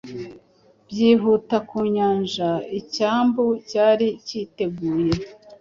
[0.87, 5.13] Byihuta ku nyanjaicyambu- cyari cyiteguye